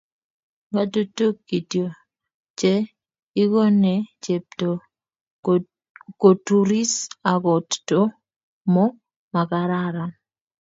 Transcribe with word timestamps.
ngatutuk 0.71 1.35
kityo? 1.49 1.85
che 2.59 2.73
ikoene 3.41 3.93
chepto 4.23 4.69
koturis 6.21 6.93
okot 7.33 7.67
to 7.89 8.01
mo 8.73 8.85
makararan? 9.33 10.11